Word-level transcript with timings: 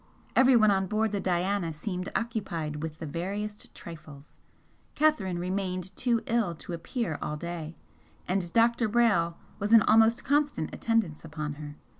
Everyone 0.35 0.71
on 0.71 0.87
board 0.87 1.11
the 1.11 1.19
'Diana' 1.19 1.73
seemed 1.73 2.09
occupied 2.15 2.81
with 2.81 2.97
the 2.97 3.05
veriest 3.05 3.75
trifles, 3.75 4.39
Catherine 4.95 5.37
remained 5.37 5.95
too 5.95 6.21
ill 6.25 6.55
to 6.55 6.73
appear 6.73 7.19
all 7.21 7.37
day, 7.37 7.75
and 8.27 8.51
Dr. 8.51 8.89
Brayle 8.89 9.35
was 9.59 9.73
in 9.73 9.83
almost 9.83 10.25
constant 10.25 10.73
attendance 10.73 11.23
upon 11.23 11.53
her. 11.61 11.75